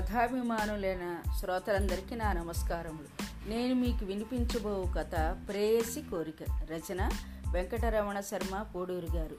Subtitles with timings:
[0.00, 3.24] కథాభిమానులైన శ్రోతలందరికీ నా నమస్కారములు.
[3.48, 6.42] నేను మీకు వినిపించబో కథ ప్రేయసి కోరిక.
[6.70, 7.10] రచన
[7.52, 9.36] వెంకటరమణ శర్మ పోడూరు గారు.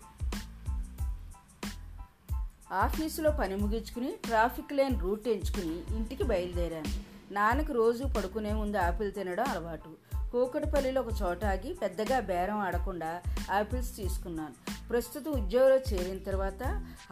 [2.73, 7.03] ఆఫీసులో పని ముగించుకుని ట్రాఫిక్ లైన్ రూట్ ఎంచుకుని ఇంటికి బయలుదేరాను.
[7.33, 9.89] నాన్నకు రోజు పడుకునే ముందు ఆపిల్ తినడం అలవాటు.
[10.31, 13.21] కూకటిపల్లిలో ఒక చోట ఆగి పెద్దగా బేరం ఆడకుండా
[13.51, 14.80] ఆపిల్స్ తీసుకున్నాను.
[14.91, 16.63] ప్రస్తుత ఉద్యోగంలో చేరిన తర్వాత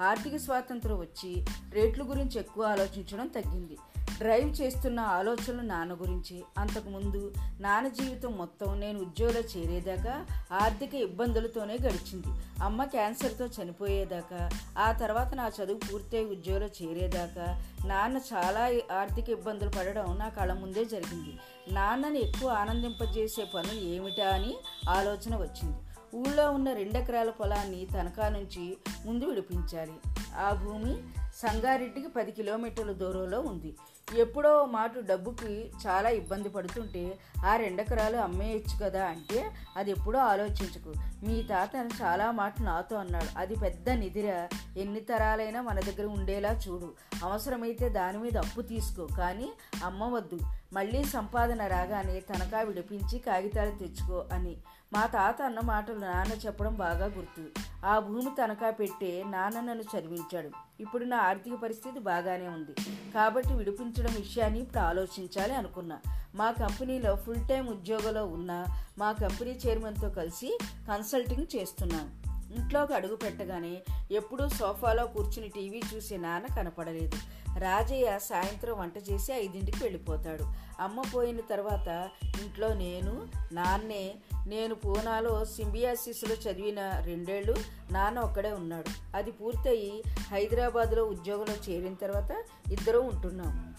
[0.01, 3.77] ఆర్థిక స్వాతంత్రం వచ్చి రేట్ల గురించి ఎక్కువ ఆలోచించడం తగ్గింది.
[4.17, 6.43] డ్రైవ్ చేస్తున్న ఆలోచనలు నాన్న గురించి.
[6.57, 12.27] అంతకుముందు నాన్న జీవితం మొత్తం నేను ఉద్యోగంలో చేరేదాకా ఆర్థిక ఇబ్బందులతోనే గడిచింది.
[12.63, 18.63] అమ్మ క్యాన్సర్తో చనిపోయేదాకా ఆ తర్వాత నా చదువు పూర్తయి ఉద్యోగంలో చేరేదాకా నాన్న చాలా
[18.99, 21.39] ఆర్థిక ఇబ్బందులు పడడం నా కళ్ళ ముందే జరిగింది.
[21.73, 24.55] నాన్నని ఎక్కువ ఆనందింపజేసే పనులు ఏమిటా అని
[24.89, 25.77] ఆలోచన వచ్చింది.
[26.15, 29.93] ఊళ్ళో ఉన్న రెండెకరాల పొలాన్ని తనఖా నుంచి ముందు విడిపించాలి.
[30.35, 31.03] ఆ భూమి
[31.35, 33.75] సంగారెడ్డికి పది కిలోమీటర్ల దూరంలో ఉంది.
[34.17, 40.93] ఎప్పుడో మాట డబ్బుకి చాలా ఇబ్బంది పడుతుంటే ఆ రెండెకరాలు అమ్మేయచ్చు కదా అంటే అది ఎప్పుడో ఆలోచించకు.
[41.25, 41.69] మీ తాత
[42.01, 43.39] చాలా మాట నాతో అన్నాడు.
[43.39, 44.47] అది పెద్ద నిధిర.
[44.77, 46.94] ఎన్ని తరాలైనా మన దగ్గర ఉండేలా చూడు.
[47.23, 49.07] అవసరమైతే దాని మీద అప్పు తీసుకో.
[49.17, 49.49] కానీ
[49.83, 50.39] అమ్మవద్దు.
[50.73, 54.57] మళ్ళీ సంపాదన రాగానే తనఖా విడిపించి కాగితాలు తెచ్చుకో అని.
[54.93, 57.61] మా తాత అన్న మాటలు నాన్న చెప్పడం బాగా గుర్తు.
[57.85, 60.49] ఆ భూమి తనఖా పెట్టే నాన్న నన్ను చదివించాడు.
[60.79, 62.73] ఇప్పుడు నా ఆర్థిక పరిస్థితి బాగానే ఉంది.
[63.11, 65.99] కాబట్టి విడిపించడం విషయాన్ని ఇప్పుడు ఆలోచించాలి అనుకున్నా.
[66.35, 68.65] మా కంపెనీలో ఫుల్ టైం ఉద్యోగంలో ఉన్న
[68.97, 76.55] మా కంపెనీ చైర్మన్తో కలిసి కన్సల్టింగ్ చేస్తున్నాను ఇంట్లోకి అడుగు పెట్టగానే ఎప్పుడూ సోఫాలో కూర్చుని టీవీ చూసే నాన్న
[76.55, 77.17] కనపడలేదు.
[77.59, 80.69] రాజయ్య సాయంత్రం వంట చేసి ఐదింటికి వెళ్ళిపోతాడు.
[80.80, 82.09] అమ్మ పోయిన తర్వాత
[82.41, 84.16] ఇంట్లో నేను నాన్నే
[84.47, 87.55] నేను పూనాలో సింబియాసిస్లో చదివిన రెండేళ్ళు
[87.91, 89.17] నాన్న ఒక్కడే ఉన్నాడు.
[89.17, 92.31] అది పూర్తయి హైదరాబాద్లో ఉద్యోగంలో చేరిన తర్వాత
[92.72, 93.75] ఇద్దరం ఉంటున్నాము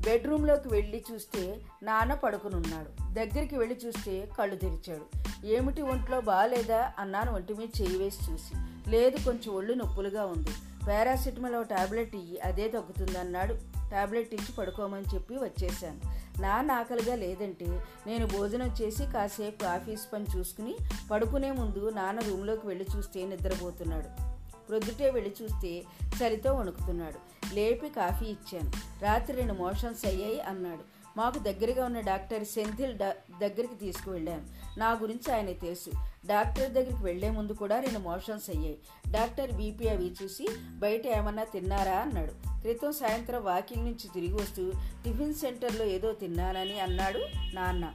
[0.00, 5.06] బెడ్రూమ్లోకి వెళ్ళి చూస్తే నాన్న పడుకుని ఉన్నాడు దగ్గరికి వెళ్ళి చూస్తే కళ్ళు తెరిచాడు.
[5.46, 8.54] ఏమిటి ఒంట్లో బాగాలేదా అన్నాను ఒంటి మీద చేయి వేసి చూసి.
[8.90, 10.50] లేదు కొంచెం ఒళ్ళు నొప్పులుగా ఉంది.
[10.88, 13.54] పారాసిటమాల్ టాబ్లెట్ ఇయ్యి అదే తగ్గుతుంది అన్నాడు
[13.94, 16.00] టాబ్లెట్ ఇచ్చి పడుకోమని చెప్పి వచ్చేశాను.
[16.42, 17.66] నా నాకలిగా లేదంటే
[18.06, 20.74] నేను భోజనం చేసి కాసేపు ఆఫీస్ పని చూసుకుని
[21.10, 24.34] పడుకునే ముందు నాన్న రూమ్లోకి వెళ్ళి చూస్తే నిద్రపోతున్నాడు.
[24.68, 25.84] ప్రొద్దుటే వెళ్ళి చూస్తే
[26.22, 27.18] చలితో వణుకుతున్నాడు.
[27.54, 28.72] లేపి కాఫీ ఇచ్చాను.
[29.02, 30.80] రాత్రి రెండు మోషన్స్ అయ్యాయి అన్నాడు.
[31.16, 32.98] మాకు దగ్గరగా ఉన్న డాక్టర్ సెంథిల్
[33.40, 34.42] దగ్గరికి తీసుకువెళ్ళాను.
[34.78, 35.90] నా గురించి ఆయన తెలుసు.
[36.26, 38.78] డాక్టర్ దగ్గరికి వెళ్ళే ముందు కూడా రెండు మోషన్స్ అయ్యాయి.
[39.10, 40.48] డాక్టర్ బీపీ అవి చూసి
[40.78, 41.98] బయట ఏమన్నా తిన్నారా?
[41.98, 42.32] అన్నాడు.
[42.60, 44.72] క్రితం సాయంత్రం వాకింగ్ నుంచి తిరిగి వస్తూ
[45.04, 47.20] టిఫిన్ సెంటర్లో ఏదో తిన్నానని అన్నాడు
[47.54, 47.92] నాన్న.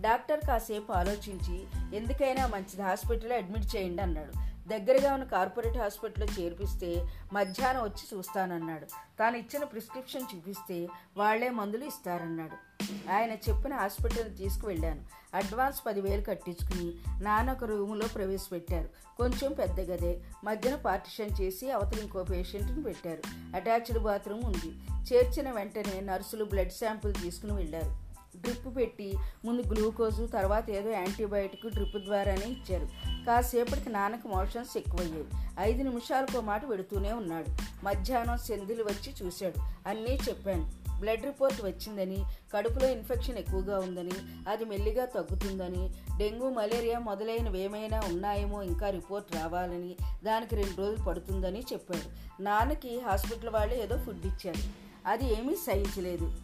[0.00, 1.64] డాక్టర్ కాసేపు ఆలోచించి
[1.96, 4.50] ఎందుకైనా మంచిది హాస్పిటల్లో అడ్మిట్ చేయండి అన్నాడు.
[4.70, 8.86] దగ్గరగా ఉన్న కార్పొరేట్ హాస్పిటల్లో చేర్పిస్తే మధ్యాహ్నం వచ్చి చూస్తానన్నాడు.
[9.18, 12.70] తాను ఇచ్చిన ప్రిస్క్రిప్షన్ చూపిస్తే వాళ్ళే మందులు ఇస్తారన్నాడు.
[13.12, 15.00] ఆయన చెప్పిన హాస్పిటల్ తీసుకువెళ్ళాను.
[15.34, 16.94] అడ్వాన్స్ పదివేలు కట్టించుకుని
[17.24, 18.88] నాన్న ఒక రూములో ప్రవేశపెట్టారు.
[19.16, 20.22] కొంచెం పెద్ద గదే.
[20.44, 23.22] మధ్యన పార్టిషన్ చేసి అవతల ఇంకో పేషెంట్ని పెట్టారు.
[23.56, 24.78] అటాచ్డ్ బాత్రూమ్ ఉంది.
[25.14, 28.09] చేర్చిన వెంటనే నర్సులు బ్లడ్ శాంపుల్ తీసుకుని వెళ్ళారు.
[28.42, 29.14] డ్రిప్ పెట్టి
[29.44, 32.88] ముందు గ్లూకోజు తర్వాత ఏదో యాంటీబయాటిక్ డ్రిప్ ద్వారానే ఇచ్చారు.
[33.26, 35.24] కాసేపటికి నాన్నకు మోషన్స్ ఎక్కువయ్యాయి.
[35.58, 37.46] ఐదు నిమిషాలతో మాట పెడుతూనే ఉన్నాడు.
[37.84, 39.88] మధ్యాహ్నం సెంధిలు వచ్చి చూశాడు.
[39.88, 40.80] అన్నీ చెప్పాను.
[41.00, 42.16] బ్లడ్ రిపోర్ట్ వచ్చిందని
[42.54, 44.12] కడుపులో ఇన్ఫెక్షన్ ఎక్కువగా ఉందని
[44.48, 51.60] అది మెల్లిగా తగ్గుతుందని డెంగ్యూ మలేరియా మొదలైనవి ఏమైనా ఉన్నాయేమో ఇంకా రిపోర్ట్ రావాలని దానికి రెండు రోజులు పడుతుందని
[51.60, 52.42] చెప్పాడు.
[52.42, 54.90] నాన్నకి హాస్పిటల్ వాళ్ళు ఏదో ఫుడ్ ఇచ్చారు.
[55.06, 56.34] అది ఏమీ సహించలేదు.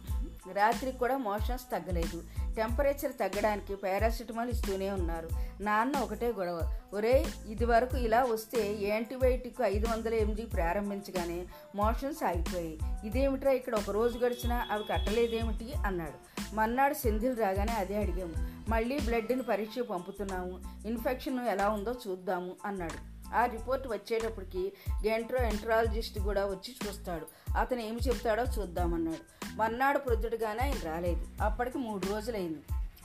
[0.53, 2.23] రాత్రికి కూడా మోషన్స్ తగ్గలేదు.
[2.55, 5.29] టెంపరేచర్ తగ్గడానికి పారాసిటమాల్ ఇస్తూనే ఉన్నారు.
[5.61, 6.73] నాన్న ఒకటే గొడవ.
[6.93, 12.79] ఒరే ఇది వరకు ఇలా వస్తే యాంటీబయాటిక్ ఐదు వందల ఎనిమిది ప్రారంభించగానే మోషన్స్ ఆగిపోయాయి.
[13.05, 15.73] ఇదేమిట్రా ఇక్కడ ఒక రోజు గడిచినా అవి కట్టలేదేమిటి?
[15.85, 16.37] అన్నాడు.
[16.55, 18.69] మన్నాడు సింధిల్ రాగానే అదే అడిగాము.
[18.69, 20.87] మళ్ళీ బ్లడ్ని పరీక్ష పంపుతున్నాము.
[20.87, 23.17] ఇన్ఫెక్షన్ ఎలా ఉందో చూద్దాము అన్నాడు.
[23.35, 24.73] ఆ రిపోర్ట్ వచ్చేటప్పటికి
[25.07, 27.27] గెంట్రో ఎంట్రాలజిస్ట్ కూడా వచ్చి చూస్తాడు.
[27.57, 29.55] అతను ఏమి చెప్తాడో చూద్దామన్నాడు.
[29.55, 31.27] మర్నాడు ప్రొద్దుడుగానే ఆయన రాలేదు.
[31.41, 32.61] అప్పటికి మూడు రోజులైంది.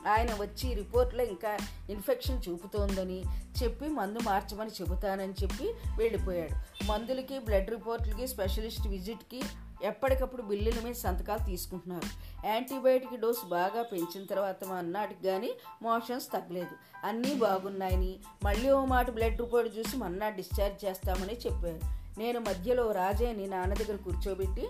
[0.09, 1.59] ఆయన వచ్చి రిపోర్ట్లో ఇంకా
[1.91, 3.23] ఇన్ఫెక్షన్ చూపుతోందని
[3.63, 6.85] చెప్పి మందు మార్చమని చెబుతానని చెప్పి వెళ్ళిపోయాడు.
[6.85, 9.43] మందులకి బ్లడ్ రిపోర్ట్లకి స్పెషలిస్ట్ విజిట్కి
[9.83, 12.09] ఎప్పటికప్పుడు బిల్లుల మీద సంతకాలు తీసుకుంటున్నారు.
[12.47, 15.53] యాంటీబయాటిక్ డోస్ బాగా పెంచిన తర్వాత మా అన్నాటికి కానీ
[15.83, 17.07] మోషన్స్ తగ్గలేదు.
[17.07, 22.02] అన్నీ బాగున్నాయని మళ్ళీ ఓ మాట బ్లడ్ రిపోర్ట్ చూసి మన్నాడు డిశ్చార్జ్ చేస్తామని చెప్పారు.
[22.19, 24.69] నేను మధ్యలో రాజేని నాన్న దగ్గర కూర్చోబెట్టి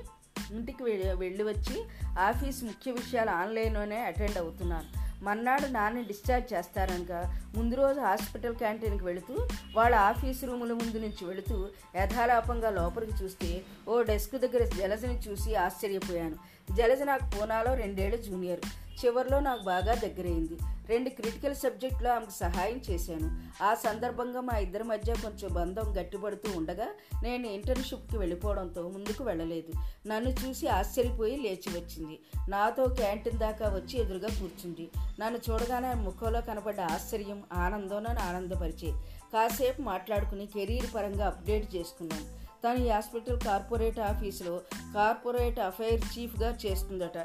[0.52, 0.82] ఇంటికి
[1.14, 1.84] వెళ్ళి వచ్చి
[2.18, 5.02] ఆఫీస్ ముఖ్య విషయాలు ఆన్లైన్లోనే అటెండ్ అవుతున్నాను.
[5.24, 11.68] మన్నాడు నాన్న డిశ్చార్జ్ చేస్తారనగా ముందు రోజు హాస్పిటల్ క్యాంటీన్కి వెళుతూ వాళ్ళ ఆఫీస్ రూముల ముందు నుంచి వెళుతూ
[11.96, 16.36] యథాలాపంగా లోపలికి చూస్తే ఓ డెస్క్ దగ్గర జలజని చూసి ఆశ్చర్యపోయాను.
[16.74, 18.60] జలజ నాకు పూనాలో రెండేళ్ళ జూనియర్.
[19.04, 20.56] చివరిలో నాకు బాగా దగ్గరైంది.
[20.86, 23.42] రెండు క్రిటికల్ సబ్జెక్టులో ఆమెకు సహాయం చేశాను.
[23.64, 26.86] ఆ సందర్భంగా మా ఇద్దరి మధ్య కొంచెం బంధం గట్టిపడుతూ ఉండగా
[27.22, 29.72] నేను ఇంటర్న్షిప్కి వెళ్ళిపోవడంతో ముందుకు వెళ్ళలేదు.
[30.08, 32.18] నన్ను చూసి ఆశ్చర్యపోయి లేచి వచ్చింది.
[32.48, 34.90] నాతో క్యాంటీన్ దాకా వచ్చి ఎదురుగా కూర్చుంది.
[35.20, 38.92] నన్ను చూడగానే ముఖంలో కనపడ్డ ఆశ్చర్యం ఆనందం నన్ను ఆనందపరిచే
[39.32, 42.42] కాసేపు మాట్లాడుకుని కెరీర్ పరంగా అప్డేట్ చేసుకున్నాను.
[42.64, 44.60] తను ఈ హాస్పిటల్ కార్పొరేట్ ఆఫీసులో
[44.94, 47.18] కార్పొరేట్ అఫైర్ చీఫ్గా చేస్తుందట.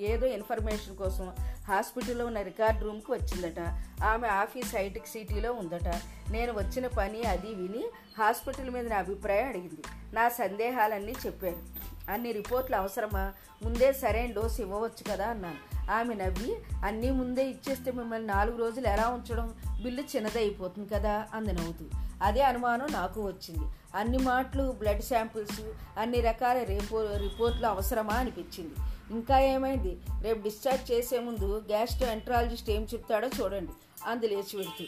[0.00, 1.32] ఏదో ఇన్ఫర్మేషన్ కోసం
[1.68, 3.60] హాస్పిటల్లో ఉన్న రికార్డ్ రూమ్కి వచ్చిందట.
[4.04, 5.88] ఆమె ఆఫీస్ హైటెక్ సిటీలో ఉందట.
[6.30, 7.84] నేను వచ్చిన పని అది విని
[8.18, 9.82] హాస్పిటల్ మీద నా అభిప్రాయం అడిగింది.
[10.12, 11.80] నా సందేహాలన్నీ చెప్పాను
[12.10, 13.32] అన్ని రిపోర్ట్లు అవసరమా?
[13.62, 15.79] ముందే సరైన డోసు ఇవ్వవచ్చు కదా అన్నాను.
[15.90, 19.54] ఆమె నవ్వి అన్నీ ముందే ఇచ్చేస్తే మిమ్మల్ని నాలుగు రోజులు ఎలా ఉంచడం?
[19.82, 21.84] బిల్లు చిన్నదైపోతుంది కదా అంది నవ్వుతూ.
[22.22, 23.66] అదే అనుమానం నాకు వచ్చింది.
[23.94, 25.60] అన్ని మాటలు బ్లడ్ శాంపిల్స్
[25.98, 28.74] అన్ని రకాల రేపో రిపోర్ట్లు అవసరమా అనిపించింది.
[29.10, 29.98] ఇంకా ఏమైంది?
[30.22, 33.72] రేపు డిశ్చార్జ్ చేసే ముందు గ్యాస్ట్రో ఎంట్రాలజిస్ట్ ఏం చెప్తాడో చూడండి
[34.06, 34.84] అంది లేచి పెడుతూ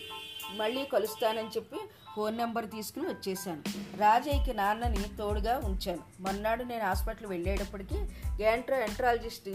[0.57, 1.77] మళ్ళీ కలుస్తానని చెప్పి
[2.17, 3.63] ఫోన్ నెంబర్ తీసుకుని వచ్చేసాను
[3.99, 6.01] రాజయ్యకి నాన్నని తోడుగా ఉంచాను.
[6.21, 7.95] మొన్నాడు నేను హాస్పిటల్ వెళ్ళేటప్పటికి
[8.29, 9.49] గ్యాంట్రో ఎంట్రాలజిస్ట్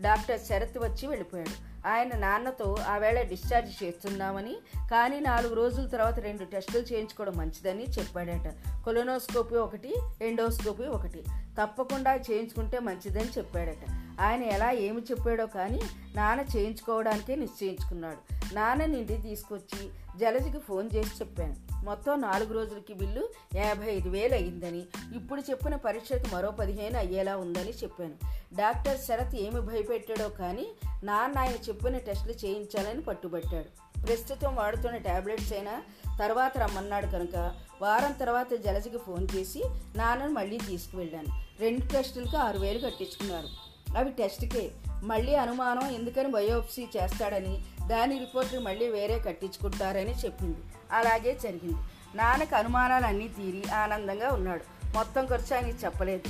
[0.00, 1.70] డాక్టర్ శరత్ వచ్చి వెళ్ళిపోయాడు.
[1.88, 4.56] ఆయన నాన్నతో ఆవేళ డిశ్చార్జ్ చేస్తున్నామని
[4.90, 8.54] కానీ నాలుగు రోజుల తర్వాత రెండు టెస్టులు చేయించుకోవడం మంచిదని చెప్పాడట.
[8.84, 11.24] కొలోనోస్కోపీ ఒకటి ఎండోస్కోపీ ఒకటి.
[11.62, 13.76] తప్పకుండా చేయించుకుంటే మంచిదని చెప్పాడట.
[14.20, 15.80] ఆయన ఎలా ఏమి చెప్పాడో కానీ
[16.14, 18.54] నాన్న చేయించుకోవడానికే నిశ్చయించుకున్నాడు.
[18.54, 21.56] నాన్నని ఇంటికి తీసుకొచ్చి జలజకి ఫోన్ చేసి చెప్పాను.
[21.84, 24.82] మొత్తం నాలుగు రోజులకి బిల్లు యాభై ఐదు వేలు అయ్యిందని
[25.14, 28.16] ఇప్పుడు చెప్పిన పరీక్షకు మరో పదిహేను అయ్యేలా ఉందని చెప్పాను.
[28.56, 30.66] డాక్టర్ శరత్ ఏమి భయపెట్టాడో కానీ
[31.04, 33.70] నాన్న ఆయన చెప్పిన టెస్టులు చేయించాలని పట్టుబట్టాడు.
[34.06, 35.82] ప్రస్తుతం వాడుతున్న ట్యాబ్లెట్స్ అయినా
[36.18, 37.36] తర్వాత రమ్మన్నాడు కనుక
[37.82, 39.62] వారం తర్వాత జలజకి ఫోన్ చేసి
[39.96, 41.32] నాన్నను మళ్ళీ తీసుకువెళ్ళాను.
[41.60, 43.69] రెండు టెస్టులకు ఆరు వేలు కట్టించుకున్నారు.
[43.96, 44.70] అవి టెస్ట్కే
[45.02, 50.58] మళ్ళీ అనుమానం ఎందుకని బయోప్సీ చేస్తాడని దాని రిపోర్ట్లు మళ్ళీ వేరే కట్టించుకుంటారని చెప్పింది.
[50.92, 51.76] అలాగే జరిగింది.
[52.14, 54.64] నాన్నకు అనుమానాలన్నీ తీరి ఆనందంగా ఉన్నాడు.
[54.96, 56.28] మొత్తం ఖర్చు ఆయనకి చెప్పలేదు.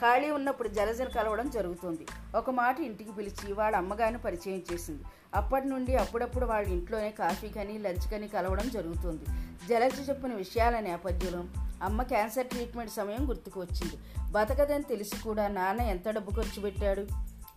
[0.00, 2.06] ఖాళీ ఉన్నప్పుడు జలజను కలవడం జరుగుతుంది.
[2.36, 5.02] ఒక మాట ఇంటికి పిలిచి వాళ్ళ అమ్మగారిని పరిచయం చేసింది.
[5.34, 9.24] అప్పటి నుండి అప్పుడప్పుడు వాళ్ళ ఇంట్లోనే కాఫీ కానీ లంచ్ కానీ కలవడం జరుగుతుంది.
[9.68, 11.44] జలజ చెప్పిన విషయాల నేపథ్యంలో
[11.82, 13.96] అమ్మ క్యాన్సర్ ట్రీట్మెంట్ సమయం గుర్తుకు వచ్చింది
[14.30, 17.06] బతకదని తెలిసి కూడా నాన్న ఎంత డబ్బు ఖర్చు పెట్టాడు?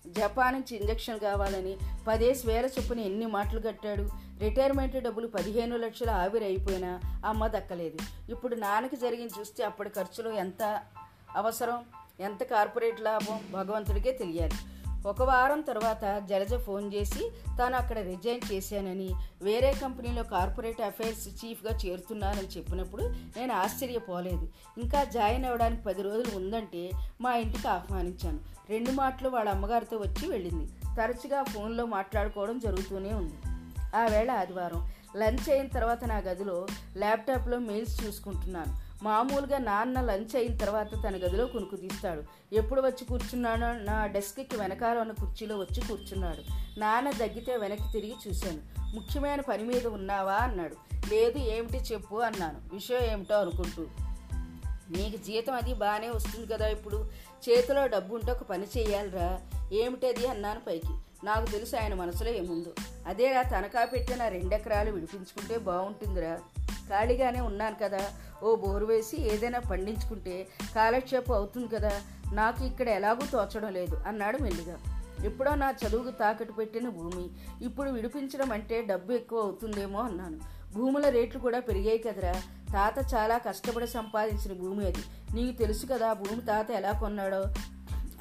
[0.07, 1.77] జపాన్ నుంచి ఇంజక్షన్ కావాలని
[2.07, 4.09] పదేసి వేల చొప్పున ఎన్ని మాటలు కట్టాడు?
[4.39, 8.31] రిటైర్మెంట్ డబ్బులు పదిహేను లక్షలు ఆవిరి అయిపోయినా అమ్మ దక్కలేదు.
[8.31, 10.81] ఇప్పుడు నాన్నకి జరిగింది చూస్తే అప్పటి ఖర్చులో ఎంత
[11.35, 11.83] అవసరం?
[12.19, 13.39] ఎంత కార్పొరేట్ లాభం?
[13.51, 14.53] భగవంతుడికే తెలియాలి.
[15.05, 21.77] ఒక వారం తర్వాత జలజ ఫోన్ చేసి తాను అక్కడ రిజైన్ చేశానని వేరే కంపెనీలో కార్పొరేట్ అఫైర్స్ చీఫ్గా
[21.85, 23.03] చేరుతున్నానని చెప్పినప్పుడు
[23.37, 24.49] నేను ఆశ్చర్యపోలేదు.
[24.77, 26.91] ఇంకా జాయిన్ అవ్వడానికి పది రోజులు ఉందంటే
[27.21, 28.39] మా ఇంటికి ఆహ్వానించాను.
[28.69, 30.71] రెండు మాటలు వాళ్ళ అమ్మగారితో వచ్చి వెళ్ళింది.
[30.97, 33.35] తరచుగా ఫోన్లో మాట్లాడుకోవడం జరుగుతూనే ఉంది.
[33.95, 34.91] ఆ వేళ ఆదివారం.
[35.17, 36.67] లంచ్ అయిన తర్వాత నా గదిలో
[36.97, 38.84] ల్యాప్టాప్లో మెయిల్స్ చూసుకుంటున్నాను.
[39.03, 42.23] మామూలుగా నాన్న లంచ్ అయిన తర్వాత తన గదిలో కొనుక్కు తీస్తాడు.
[42.53, 46.43] ఎప్పుడు వచ్చి కూర్చున్నానో నా డెస్క్కి వెనకాల ఉన్న కుర్చీలో వచ్చి కూర్చున్నాడు.
[46.79, 48.59] నాన్న దగ్గితే వెనక్కి తిరిగి చూశాను.
[48.95, 50.33] ముఖ్యమైన పని మీద ఉన్నావా?
[50.33, 50.75] అన్నాడు.
[51.13, 52.59] లేదు ఏమిటి చెప్పు అన్నాను.
[52.73, 53.85] విషయం ఏమిటో అనుకుంటూ.
[54.89, 57.09] నీకు జీతం అది బాగానే వస్తుంది కదా ఇప్పుడు?
[57.49, 59.41] చేతిలో డబ్బు ఉంటే ఒక పని చేయాలిరా.
[59.73, 60.27] ఏమిటది?
[60.27, 60.93] అన్నాను పైకి.
[61.23, 62.73] నాకు తెలుసు ఆయన మనసులో ఏముందో.
[63.07, 66.39] అదేరా తనఖా పెట్టిన రెండెకరాలు విడిపించుకుంటే బాగుంటుందిరా.
[66.89, 68.11] ఖాళీగానే ఉన్నాను కదా.
[68.43, 72.01] ఓ బోరు వేసి ఏదైనా పండించుకుంటే కాలక్షేపం అవుతుంది కదా.
[72.33, 74.77] నాకు ఇక్కడ ఎలాగూ తోచడం లేదు అన్నాడు మెల్లిగా.
[75.25, 77.29] ఎప్పుడో నా చదువుకు తాకట్టు పెట్టిన భూమి.
[77.65, 80.39] ఇప్పుడు విడిపించడం అంటే డబ్బు ఎక్కువ అవుతుందేమో అన్నాను.
[80.75, 82.41] భూముల రేట్లు కూడా పెరిగాయి కదరా.
[82.73, 85.03] తాత చాలా కష్టపడి సంపాదించిన భూమి అది.
[85.33, 87.45] నీకు తెలుసు కదా భూమి తాత ఎలా కొన్నాడో?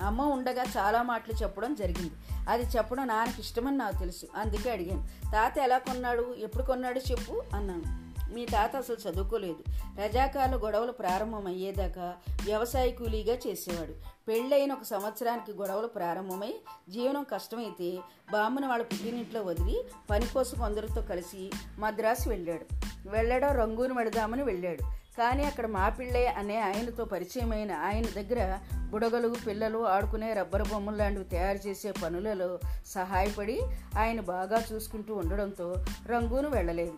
[0.02, 2.10] అమ్మ ఉండగా చాలా మాటలు చెప్పడం జరిగింది.
[2.48, 4.26] అది చెప్పడం నాన్నకి ఇష్టమని నాకు తెలుసు.
[4.36, 5.08] అందుకే అడిగాను.
[5.32, 6.34] తాత ఎలా కొన్నాడు?
[6.38, 8.04] ఎప్పుడు కొన్నాడు చెప్పు అన్నాను.
[8.34, 9.64] మీ తాత అసలు చదువుకోలేదు.
[10.00, 13.92] రజాకాల గొడవలు ప్రారంభమయ్యేదాకా వ్యవసాయ కూలీగా చేసేవాడు.
[14.28, 16.54] పెళ్ళైన ఒక సంవత్సరానికి గొడవలు ప్రారంభమై
[16.88, 17.98] జీవనం కష్టమైతే
[18.32, 22.66] బామ్మను వాళ్ళ పుట్టినింట్లో వదిలి పని కోసం కొందరితో కలిసి మద్రాసు వెళ్ళాడు.
[23.08, 25.03] వెళ్ళడం రంగూను పెడదామని వెళ్ళాడు.
[25.18, 28.58] కానీ అక్కడ మా పిళ్ళే అనే ఆయనతో పరిచయమైన ఆయన దగ్గర
[28.90, 33.60] బుడగలు పిల్లలు ఆడుకునే రబ్బర్ బొమ్మలు లాంటివి తయారు చేసే పనులలో సహాయపడి
[33.98, 36.94] ఆయన బాగా చూసుకుంటూ ఉండడంతో రంగూను వెళ్ళలేదు.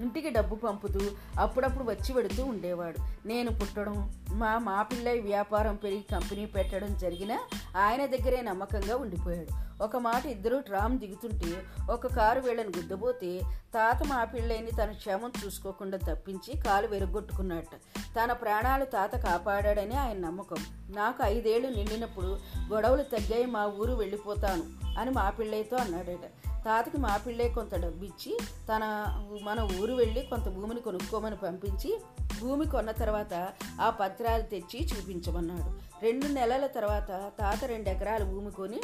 [0.00, 1.00] ఇంటికి డబ్బు పంపుతూ
[1.40, 3.28] అప్పుడప్పుడు వచ్చి పెడుతూ ఉండేవాడు.
[3.28, 4.86] నేను పుట్టడం మా మా
[5.22, 7.40] వ్యాపారం పెరిగి కంపెనీ పెట్టడం జరిగినా
[7.76, 9.75] ఆయన దగ్గరే నమ్మకంగా ఉండిపోయాడు.
[9.82, 13.40] ఒక మాట ఇద్దరూ ట్రామ్ దిగుతుంటే ఒక కారు వీళ్ళని గుద్దబోతే
[13.74, 17.74] తాత మా పిళ్ళైని తన క్షేమం చూసుకోకుండా తప్పించి కాలు వెరగొట్టుకున్నట్ట.
[18.20, 20.56] తన ప్రాణాలు తాత కాపాడాడని ఆయన నమ్మకం.
[20.90, 22.38] నాకు ఐదేళ్ళు నిండినప్పుడు
[22.72, 24.64] గొడవలు తగ్గాయి మా ఊరు వెళ్ళిపోతాను
[24.98, 26.46] అని మా పిళ్ళయ్యతో అన్నాడట.
[26.64, 29.06] తాతకి మా పిళ్ళే కొంత డబ్బు ఇచ్చి తన
[29.42, 32.00] మన ఊరు వెళ్ళి కొంత భూమిని కొనుక్కోమని పంపించి
[32.40, 33.48] భూమి కొన్న తర్వాత
[33.80, 36.00] ఆ పత్రాలు తెచ్చి చూపించమన్నాడు.
[36.02, 38.80] రెండు నెలల తర్వాత తాత రెండు ఎకరాల భూమి కొని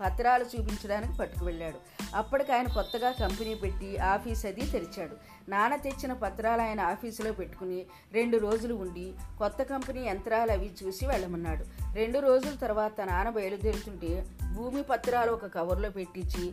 [0.00, 1.78] పత్రాలు చూపించడానికి పట్టుకు వెళ్ళాడు
[2.16, 5.16] అప్పటికి ఆయన కొత్తగా కంపెనీ పెట్టి ఆఫీస్ అది తెరిచాడు.
[5.50, 11.94] నాన్న తెచ్చిన పత్రాలు ఆయన ఆఫీసులో పెట్టుకుని రెండు రోజులు ఉండి కొత్త కంపెనీ యంత్రాలు అవి చూసి వెళ్ళమన్నాడు.
[11.94, 16.52] రెండు రోజుల తర్వాత నాన్న బయలుదేరుతుంటే భూమి పత్రాలు ఒక కవర్లో పెట్టించి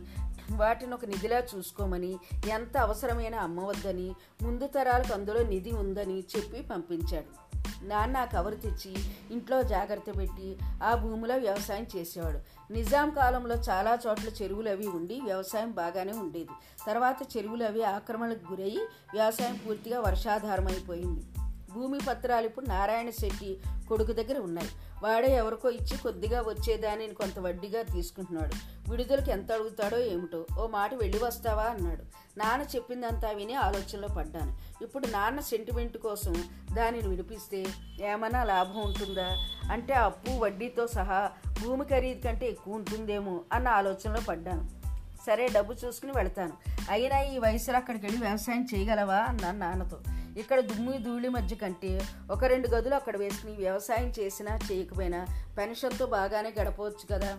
[0.50, 2.16] వాటిని ఒక నిధిలా చూసుకోమని
[2.50, 7.49] ఎంత అవసరమైన అమ్మవద్దని ముందు తరాలకు అందులో నిధి ఉందని చెప్పి పంపించాడు.
[7.82, 8.96] నాన్న కవరు కవర్ తెచ్చి
[9.30, 12.38] ఇంట్లో జాగ్రత్త పెట్టి ఆ భూమిలో వ్యవసాయం చేసేవాడు.
[12.72, 16.50] నిజాం కాలంలో చాలా చోట్ల చెరువులు అవి ఉండి వ్యవసాయం బాగానే ఉండేది.
[16.86, 18.78] తర్వాత చెరువులు అవి ఆక్రమణకు గురయ్యి
[19.14, 21.24] వ్యవసాయం పూర్తిగా వర్షాధారమైపోయింది.
[21.74, 24.68] భూమి పత్రాలు ఇప్పుడు నారాయణ శెట్టి కొడుకు దగ్గర ఉన్నాయి.
[25.02, 28.54] వాడే ఎవరికో ఇచ్చి కొద్దిగా వచ్చేదానిని కొంత వడ్డీగా తీసుకుంటున్నాడు.
[28.90, 32.02] విడుదలకు ఎంత అడుగుతాడో ఏమిటో ఓ మాట వెళ్ళి వస్తావా అన్నాడు.
[32.38, 34.56] నాన్న చెప్పిందంతా విని ఆలోచనలో పడ్డాను.
[34.84, 37.66] ఇప్పుడు నాన్న సెంటిమెంట్ కోసం దానిని విడిపిస్తే
[38.00, 39.36] ఏమైనా లాభం ఉంటుందా?
[39.72, 41.30] అంటే అప్పు వడ్డీతో సహా
[41.62, 44.80] భూమి ఖరీదు కంటే ఎక్కువ ఉంటుందేమో అన్న ఆలోచనలో పడ్డాను.
[45.26, 46.52] సరే డబ్బు చూసుకుని వెళతాను.
[46.90, 49.16] అయినా ఈ వయసులో అక్కడికి వెళ్ళి వ్యవసాయం చేయగలవా?
[49.16, 49.98] అన్నాను నాన్నతో.
[50.36, 55.26] ఇక్కడ దుమ్ము ధూళి మధ్య కంటే ఒక రెండు గదులు అక్కడ వేసుకుని వ్యవసాయం చేసినా చేయకపోయినా
[55.58, 57.38] పెన్షన్తో బాగానే గడపవచ్చు కదా.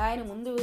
[0.00, 0.58] ఆయన ముందు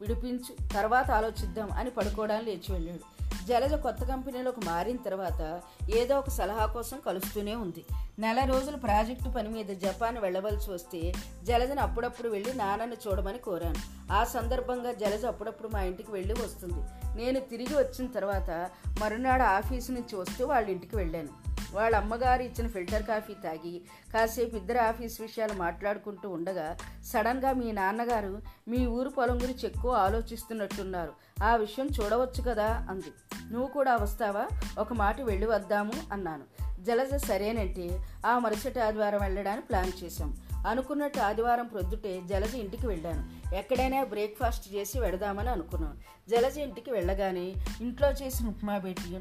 [0.00, 3.18] విడిపించు తర్వాత ఆలోచిద్దాం అని పడుకోవడానికి లేచి వెళ్ళాడు.
[3.46, 7.84] జలజ కొత్త కంపెనీలోకి మారిన తర్వాత ఏదో ఒక సలహా కోసం కలుస్తూనే ఉంది.
[8.18, 11.12] నెల రోజులు ప్రాజెక్టు పని మీద జపాన్ వెళ్ళవలసి వస్తే
[11.44, 14.12] జలజను అప్పుడప్పుడు వెళ్ళి నాన్నని చూడమని కోరాను.
[14.12, 16.88] ఆ సందర్భంగా జలజ అప్పుడప్పుడు మా ఇంటికి వెళ్ళి వస్తుంది.
[17.16, 18.70] నేను తిరిగి వచ్చిన తర్వాత
[19.00, 21.28] మరునాడు ఆఫీసు నుంచి వస్తూ వాళ్ళ ఇంటికి వెళ్ళాను.
[21.72, 23.82] వాళ్ళ అమ్మగారు ఇచ్చిన ఫిల్టర్ కాఫీ తాగి
[24.14, 31.12] కాసేపు ఇద్దరు ఆఫీస్ విషయాలు మాట్లాడుకుంటూ ఉండగా సడన్గా మీ నాన్నగారు మీ ఊరు పొలం గురించి ఎక్కువ ఆలోచిస్తున్నట్టున్నారు.
[31.44, 33.12] ఆ విషయం చూడవచ్చు కదా అంది.
[33.52, 34.46] నువ్వు కూడా వస్తావా?
[34.78, 36.67] ఒక మాట వెళ్ళి వద్దాము అన్నాను.
[36.82, 40.36] జలజ సరేనంటే ఆ మరుసటి ఆదివారం వెళ్ళడానికి ప్లాన్ చేశాం.
[40.66, 43.54] అనుకున్నట్టు ఆదివారం ప్రొద్దుటే జలజ ఇంటికి వెళ్ళాను.
[43.54, 45.96] ఎక్కడైనా బ్రేక్ఫాస్ట్ చేసి వెడదామని అనుకున్నాను
[46.30, 49.18] జలజ ఇంటికి వెళ్ళగానే ఇంట్లో చేసిన ఉప్మా పెట్టి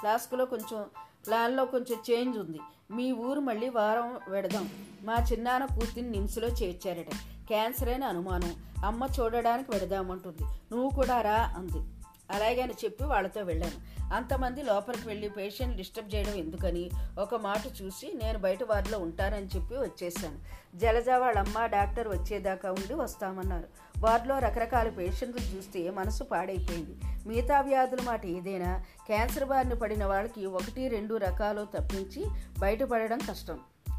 [0.00, 0.84] ఫ్లాస్క్లో కొంచెం
[1.26, 2.60] ప్లాన్లో కొంచెం చేంజ్ ఉంది.
[2.90, 4.70] మీ ఊరు మళ్ళీ వారం వెడదాం.
[5.04, 7.10] మా చిన్నాన్న కూతుర్ని నిమ్స్లో చేర్చారట.
[7.46, 8.54] క్యాన్సర్ అయిన అనుమానం.
[8.84, 11.99] అమ్మ చూడడానికి వెడదామంటుంది నువ్వు కూడా రా అంది.
[12.30, 14.00] అలాగే అని చెప్పి వాళ్ళతో వెళ్ళాను.
[14.14, 19.74] అంతమంది లోపలికి వెళ్ళి పేషెంట్ డిస్టర్బ్ చేయడం ఎందుకని ఒక మాట చూసి నేను బయట వారిలో ఉంటానని చెప్పి
[19.74, 20.38] వచ్చేసాను.
[20.76, 23.64] జలజ వాళ్ళమ్మ డాక్టర్ వచ్చేదాకా ఉండి వస్తామన్నారు.
[23.98, 26.96] వారిలో రకరకాల పేషెంట్లు చూస్తే మనసు పాడైపోయింది.
[27.28, 32.24] మిగతా వ్యాధుల మాట ఏదైనా క్యాన్సర్ బారిన పడిన వాళ్ళకి ఒకటి రెండు రకాలు తప్పించి
[32.58, 33.58] బయటపడడం కష్టం.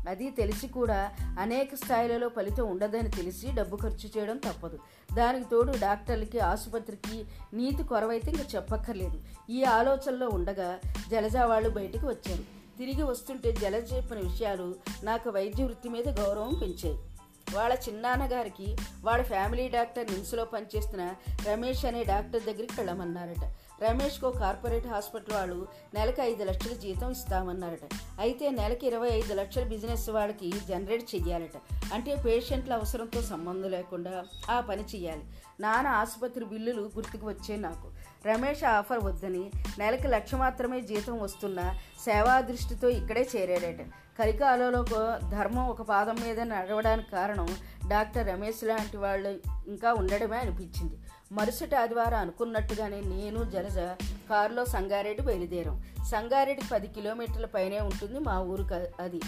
[0.10, 4.80] అది తెలిసి కూడా అనేక స్థాయిలలో ఫలితం ఉండదని తెలిసి డబ్బు ఖర్చు చేయడం తప్పదు.
[5.14, 9.22] దానికి తోడు డాక్టర్లకి ఆసుపత్రికి నీతి కొరవైతే ఇంక చెప్పక్కర్లేదు.
[9.50, 10.80] ఈ ఆలోచనలో ఉండగా
[11.12, 12.62] జలజా వాళ్ళు బయటికి వచ్చారు.
[12.78, 17.00] తిరిగి వస్తుంటే జలజ చెప్పిన విషయాలు నాకు వైద్య వృత్తి మీద గౌరవం పెంచాయి.
[17.54, 21.14] వాళ్ళ చిన్నాన్నగారికి వాళ్ళ ఫ్యామిలీ డాక్టర్ నిమ్స్లో పనిచేస్తున్న
[21.48, 23.54] రమేష్ అనే డాక్టర్ దగ్గరికి వెళ్ళమన్నారట.
[23.84, 27.90] రమేష్కు కార్పొరేట్ హాస్పిటల్ వాళ్ళు నెలకు ఐదు లక్షల జీతం ఇస్తామన్నారట.
[28.20, 31.62] అయితే నెలకి ఇరవై ఐదు లక్షల బిజినెస్ వాళ్ళకి జనరేట్ చెయ్యాలట.
[31.94, 35.24] అంటే పేషెంట్ల అవసరంతో సంబంధం లేకుండా ఆ పని చెయ్యాలి.
[35.60, 37.92] నాన్న ఆసుపత్రి బిల్లులు గుర్తుకు వచ్చే నాకు.
[38.28, 43.86] రమేష్ ఆఫర్ వద్దని నెలకి లక్ష మాత్రమే జీతం వస్తున్న సేవా దృష్టితో ఇక్కడే చేరాడట.
[44.20, 44.84] కలికాలలో
[45.30, 47.48] ధర్మం ఒక పాదం మీద నడవడానికి కారణం
[47.88, 49.30] డాక్టర్ రమేష్ లాంటి వాళ్ళు
[49.68, 50.98] ఇంకా ఉండడమే అనిపించింది.
[51.32, 53.78] మరుసటి ఆదివారం అనుకున్నట్టుగానే నేను జలజ
[54.30, 55.84] కారులో సంగారెడ్డి బయలుదేరాం.
[56.12, 58.66] సంగారెడ్డి పది కిలోమీటర్ల పైనే ఉంటుంది మా ఊరు
[59.02, 59.20] అది.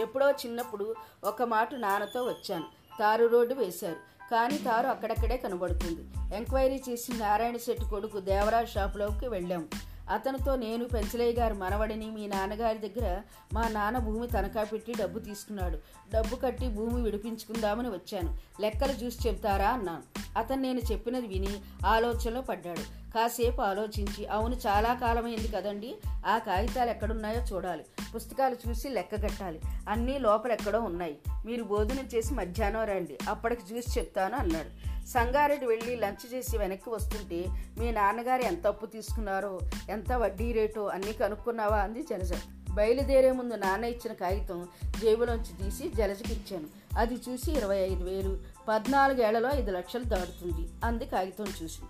[0.00, 2.64] ఎప్పుడో చిన్నప్పుడు ఒక మాట నాన్నతో వచ్చాను.
[3.00, 3.96] తారు రోడ్డు వేశారు.
[4.30, 6.36] కానీ తారు అక్కడక్కడే కనబడుతుంది.
[6.36, 9.64] ఎంక్వైరీ చేసి నారాయణ శెట్టి కొడుకు దేవరాజ్ షాపులోకి వెళ్ళాము
[10.10, 13.20] అతనితో నేను పెంచలయ్య గారి మనవడిని మీ నాన్నగారి దగ్గర
[13.52, 15.78] మా నాన్న భూమి తనఖా పెట్టి డబ్బు తీసుకున్నాడు.
[16.14, 18.38] డబ్బు కట్టి భూమి విడిపించుకుందామని వచ్చాను.
[18.60, 19.68] లెక్కలు చూసి చెబుతారా?
[19.68, 20.17] అన్నాను.
[20.38, 23.12] అతను నేను చెప్పినది విని ఆలోచనలో పడ్డాడు.
[23.14, 25.96] కాసేపు ఆలోచించి అవును చాలా కాలమైంది కదండి.
[26.26, 27.84] ఆ కాగితాలు ఎక్కడున్నాయో చూడాలి.
[28.14, 29.60] పుస్తకాలు చూసి లెక్క కట్టాలి.
[29.88, 31.18] అన్నీ లోపల ఎక్కడో ఉన్నాయి.
[31.46, 33.18] మీరు భోజనం చేసి మధ్యాహ్నం రండి.
[33.28, 34.88] అప్పటికి చూసి చెప్తాను అన్నాడు.
[35.06, 37.44] సంగారెడ్డి వెళ్ళి లంచ్ చేసి వెనక్కి వస్తుంటే
[37.78, 42.32] మీ నాన్నగారు ఎంత అప్పు తీసుకున్నారో ఎంత వడ్డీ రేటో అన్నీ కనుక్కున్నావా అంది జలజ.
[42.70, 44.68] బయలుదేరే ముందు నాన్న ఇచ్చిన కాగితం
[45.00, 46.87] జేబులోంచి తీసి జలజకి ఇచ్చాను.
[46.98, 48.38] అది చూసి ఇరవై ఐదు వేలు.
[48.68, 50.68] పద్నాలుగేళ్ళలో ఐదు లక్షలు దాటుతుంది.
[50.84, 51.80] అంది కాగితం చూసి.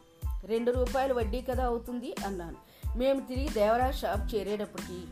[0.46, 2.14] రెండు రూపాయలు వడ్డీ కదా అవుతుంది?
[2.26, 2.56] అన్నాను.
[2.98, 5.04] మేము తిరిగి దేవరాజ్ షాప్ చేరేటప్పటికి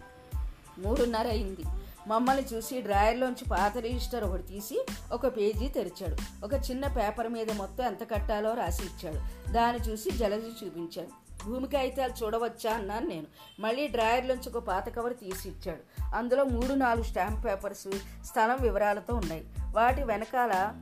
[0.78, 1.60] మూడున్నర అయింది.
[2.08, 6.44] మమ్మల్ని చూసి డ్రాయర్లోంచి పాత రిజిస్టర్ ఒకటి తీసి ఒక పేజీ తెరిచాడు.
[6.44, 9.52] ఒక చిన్న పేపర్ మీద మొత్తం ఎంత కట్టాలో రాసి ఇచ్చాడు.
[9.52, 11.25] దాన్ని చూసి జలజి చూపించాడు.
[11.46, 13.26] భూమి కాగితాలు చూడవచ్చా అన్నాను నేను.
[13.60, 16.12] మళ్ళీ డ్రాయర్లోంచి ఒక పాత కవర్ తీసి ఇచ్చాడు.
[16.14, 17.88] అందులో మూడు నాలుగు స్టాంప్ పేపర్స్
[18.24, 19.44] స్థలం వివరాలతో ఉన్నాయి.
[19.72, 20.74] వాటి వెనకాల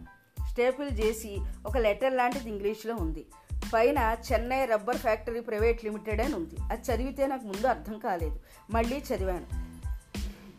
[0.51, 3.27] స్టేపుల్ చేసి ఒక లెటర్ లాంటిది ఇంగ్లీష్లో ఉంది.
[3.75, 6.57] పైన Chennai rubber factory private limited అని ఉంది.
[6.73, 8.41] అది చదివితే నాకు ముందు అర్థం కాలేదు.
[8.71, 9.65] మళ్ళీ చదివాను.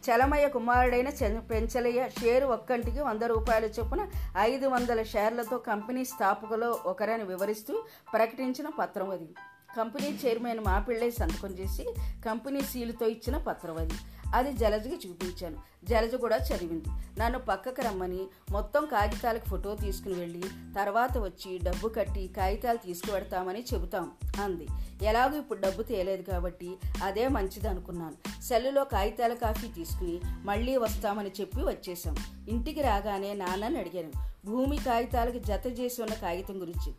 [0.06, 1.10] చలమయ్య కుమారుడైన
[1.40, 4.08] పెంచలయ్య షేరు ఒక్కంటికి వంద రూపాయల చొప్పున
[4.38, 7.84] ఐదు వందల షేర్లతో కంపెనీ స్థాపకులో ఒకరని వివరిస్తూ
[8.14, 9.28] ప్రకటించిన పత్రం అది.
[9.78, 13.94] కంపెనీ చైర్మన్ మాపిళ్ళై సంతకం చేసి కంపెనీ సీలుతో ఇచ్చిన పత్రం అది.
[14.34, 15.58] అది జలజకి చూపించాను.
[15.84, 16.90] జలజ కూడా చదివింది.
[17.20, 20.44] నన్ను పక్కకు రమ్మని మొత్తం కాగితాలకు ఫోటో తీసుకుని వెళ్ళి
[20.76, 24.12] తర్వాత వచ్చి డబ్బు కట్టి కాగితాలు తీసుకువెడతామని చెబుతాం
[24.44, 24.68] అంది.
[25.02, 31.62] ఎలాగో ఇప్పుడు డబ్బు తేలేదు కాబట్టి అదే మంచిది అనుకున్నాను సెల్లులో కాగితాల కాఫీ తీసుకుని మళ్ళీ వస్తామని చెప్పి
[31.62, 32.16] వచ్చేసాం
[32.50, 34.12] ఇంటికి రాగానే నాన్నని అడిగాను.
[34.46, 36.94] భూమి కాగితాలకు జత చేసి ఉన్న కాగితం గురించి.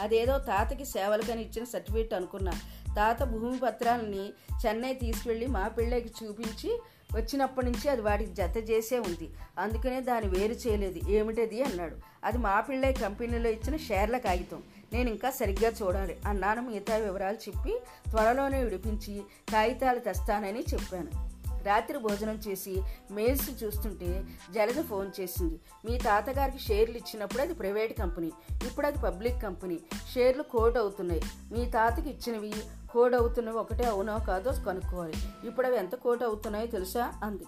[0.00, 2.52] అదేదో తాతకి సేవలకని ఇచ్చిన సర్టిఫికేట్ అనుకున్నా.
[2.96, 4.28] తాత భూమి పత్రాలని
[4.66, 6.82] చెన్నై తీసుకెళ్ళి మా పిల్లకి చూపించి
[7.16, 9.30] వచ్చినప్పటి నుంచి అది వాడికి జత చేసే ఉంది.
[9.58, 11.10] అందుకనే దాన్ని వేరు చేయలేదు.
[11.10, 11.96] ఏమిటది అన్నాడు.
[12.24, 14.62] అది మా పిల్లయ్య కంపెనీలో ఇచ్చిన షేర్ల కాగితం.
[14.92, 16.62] నేను ఇంకా సరిగ్గా చూడాలి అన్నాను.
[16.62, 17.80] మిగతా వివరాలు చెప్పి
[18.10, 21.27] త్వరలోనే విడిపించి కాగితాలు తెస్తానని చెప్పాను.
[21.64, 24.24] రాత్రి భోజనం చేసి మెయిల్స్ చూస్తుంటే
[24.54, 25.60] జలజ ఫోన్ చేసింది.
[25.84, 28.32] మీ తాతగారికి షేర్లు ఇచ్చినప్పుడు అది ప్రైవేట్ కంపెనీ
[28.66, 29.78] ఇప్పుడు అది పబ్లిక్ కంపెనీ.
[30.14, 31.22] షేర్లు కోట్ అవుతున్నాయి.
[31.52, 32.52] మీ తాతకి ఇచ్చినవి
[32.90, 35.14] కోడ్ అవుతున్నవి ఒకటే అవునో కాదో కనుక్కోవాలి.
[35.44, 37.12] ఇప్పుడు అవి ఎంత కోట్ అవుతున్నాయో తెలుసా?
[37.24, 37.44] అంది.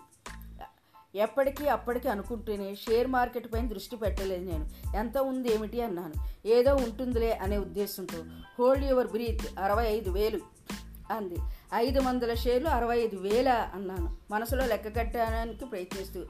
[1.14, 4.96] ఎప్పటికీ అప్పటికి అనుకుంటూనే షేర్ మార్కెట్ పైన దృష్టి పెట్టలేదు నేను.
[4.96, 6.14] ఎంత ఉంది ఏమిటి అన్నాను.
[6.46, 8.24] ఏదో ఉంటుందిలే అనే ఉద్దేశంతో.
[8.58, 10.40] హోల్డ్ యువర్ బ్రీత్ అరవై ఐదు వేలు.
[11.10, 11.36] అంది.
[11.74, 14.16] ఐదు వందల షేర్లు అరవై ఐదు వేల అన్నాను.
[14.30, 16.24] మనసులో లెక్క కట్టడానికి ప్రయత్నిస్తూ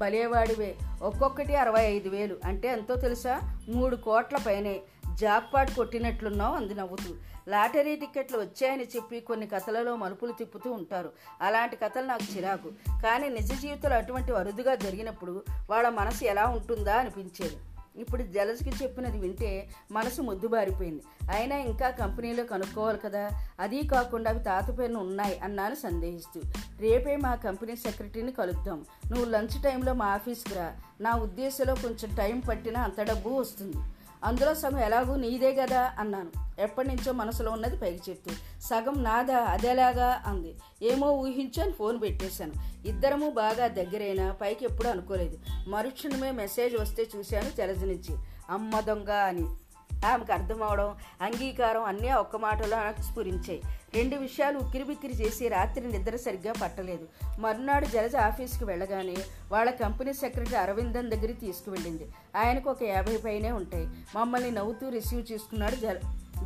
[0.00, 2.36] భలేవాడివే ఒక్కొక్కటి అరవై ఐదు వేలు.
[2.44, 3.60] అంటే ఎంతో తెలుసా?
[3.68, 4.80] మూడు కోట్ల పైనే.
[5.14, 7.14] జాక్పాట్ కొట్టినట్లున్నావు అంది నవ్వుతూ.
[7.48, 11.12] లాటరీ టికెట్లు వచ్చాయని చెప్పి కొన్ని కథలలో మలుపులు తిప్పుతూ ఉంటారు.
[11.40, 12.68] అలాంటి కథలు నాకు చిరాకు.
[13.02, 17.56] కానీ నిజ జీవితంలో అటువంటి అరుదుగా జరిగినప్పుడు వాళ్ళ మనసు ఎలా ఉంటుందా అనిపించేది.
[17.96, 21.02] ఇప్పుడు జలజ్కి చెప్పినది వింటే మనసు ముద్దుబారిపోయింది.
[21.30, 23.30] అయినా ఇంకా కంపెనీలో కనుక్కోవాలి కదా.
[23.60, 26.40] అదీ కాకుండా అవి తాత పైన ఉన్నాయి అన్నాను సందేహిస్తూ.
[26.80, 28.84] రేపే మా కంపెనీ సెక్రటరీని కలుద్దాం.
[29.10, 30.76] నువ్వు లంచ్ టైంలో మా ఆఫీస్కి రా.
[31.00, 33.76] నా ఉద్దేశంలో కొంచెం టైం పట్టినా అంత డబ్బు వస్తుంది.
[34.24, 36.30] అందులో సగం ఎలాగూ నీదే కదా అన్నాను.
[36.60, 38.34] ఎప్పటి నుంచో మనసులో ఉన్నది పైకి చెప్తూ.
[38.60, 40.54] సగం నాదా అదేలాగా అంది.
[40.82, 42.52] ఏమో ఊహించు అని ఫోన్ పెట్టేశాను.
[42.86, 45.38] ఇద్దరము బాగా దగ్గరైనా పైకి ఎప్పుడు అనుకోలేదు.
[45.68, 48.16] మరుక్షణమే మెసేజ్ వస్తే చూశాను తెలజనించి
[48.50, 49.46] అమ్మ దొంగ అని.
[50.04, 53.62] ఆమెకు అర్థమవడం అంగీకారం అన్నీ ఒక్క మాటలో నాకు స్ఫురించాయి.
[53.94, 57.08] రెండు విషయాలు ఉక్కిరిబిక్కిరి చేసి రాత్రి నిద్ర సరిగ్గా పట్టలేదు.
[57.40, 59.16] మరునాడు జలజ ఆఫీస్కి వెళ్ళగానే
[59.52, 62.08] వాళ్ళ కంపెనీ సెక్రటరీ అరవిందన్ దగ్గరికి తీసుకువెళ్ళింది.
[62.36, 63.88] ఆయనకు ఒక యాభై పైనే ఉంటాయి.
[64.16, 66.00] మమ్మల్ని నవ్వుతూ రిసీవ్ చేసుకున్నాడు జల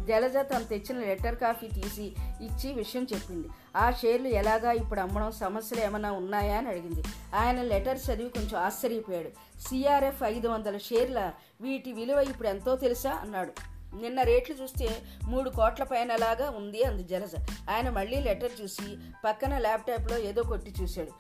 [0.09, 3.49] జలజ తను తెచ్చిన లెటర్ కాఫీ తీసి ఇచ్చి విషయం చెప్పింది.
[3.77, 7.03] ఆ షేర్లు ఎలాగా ఇప్పుడు అమ్మడం సమస్యలు ఏమైనా ఉన్నాయా అని అడిగింది.
[7.35, 9.61] ఆయన లెటర్ చదివి కొంచెం ఆశ్చర్యపోయాడు.
[9.61, 13.11] సిఆర్ఎఫ్ ఐదు వందల షేర్ల వీటి విలువ ఇప్పుడు ఎంతో తెలుసా?
[13.11, 13.79] అన్నాడు.
[13.97, 17.35] నిన్న రేట్లు చూస్తే మూడు కోట్ల పైనలాగా ఉంది అంది జలజ.
[17.71, 21.13] ఆయన మళ్ళీ లెటర్ చూసి పక్కన ల్యాప్టాప్లో ఏదో కొట్టి చూశాడు.